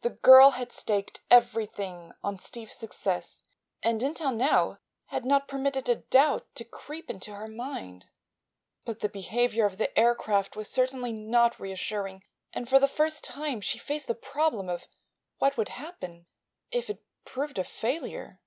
The 0.00 0.10
girl 0.10 0.50
had 0.58 0.72
staked 0.72 1.22
everything 1.30 2.14
on 2.24 2.40
Steve's 2.40 2.74
success 2.74 3.44
and 3.80 4.02
until 4.02 4.32
now 4.32 4.80
had 5.06 5.24
not 5.24 5.46
permitted 5.46 5.88
a 5.88 5.94
doubt 5.94 6.52
to 6.56 6.64
creep 6.64 7.08
into 7.08 7.32
her 7.32 7.46
mind. 7.46 8.06
But 8.84 8.98
the 8.98 9.08
behavior 9.08 9.64
of 9.64 9.78
the 9.78 9.96
aircraft 9.96 10.56
was 10.56 10.68
certainly 10.68 11.12
not 11.12 11.60
reassuring 11.60 12.24
and 12.52 12.68
for 12.68 12.80
the 12.80 12.88
first 12.88 13.22
time 13.22 13.60
she 13.60 13.78
faced 13.78 14.08
the 14.08 14.16
problem 14.16 14.68
of 14.68 14.88
what 15.38 15.56
would 15.56 15.68
happen 15.68 16.26
if 16.72 16.90
it 16.90 17.04
proved 17.24 17.56
a 17.56 17.62
failure. 17.62 18.40